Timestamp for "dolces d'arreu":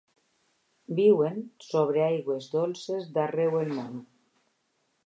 2.57-3.61